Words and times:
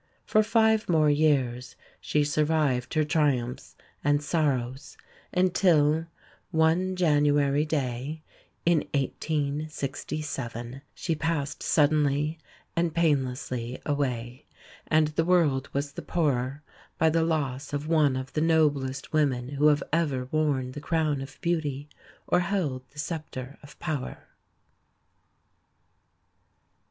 For 0.25 0.41
five 0.41 0.89
more 0.89 1.11
years 1.11 1.75
she 1.99 2.23
survived 2.23 2.95
her 2.95 3.03
triumphs 3.03 3.75
and 4.03 4.23
sorrows, 4.23 4.97
until, 5.31 6.07
one 6.49 6.95
January 6.95 7.67
day 7.67 8.23
in 8.65 8.79
1867, 8.95 10.81
she 10.95 11.13
passed 11.15 11.61
suddenly 11.61 12.39
and 12.75 12.95
painlessly 12.95 13.79
away, 13.85 14.47
and 14.87 15.09
the 15.09 15.23
world 15.23 15.69
was 15.71 15.91
the 15.91 16.01
poorer 16.01 16.63
by 16.97 17.11
the 17.11 17.23
loss 17.23 17.71
of 17.71 17.87
one 17.87 18.15
of 18.15 18.33
the 18.33 18.41
noblest 18.41 19.13
women 19.13 19.49
who 19.49 19.67
have 19.67 19.83
ever 19.93 20.25
worn 20.31 20.71
the 20.71 20.81
crown 20.81 21.21
of 21.21 21.37
beauty 21.41 21.87
or 22.25 22.39
held 22.39 22.89
the 22.89 22.97
sceptre 22.97 23.59
of 23.61 23.77
power. 23.77 24.25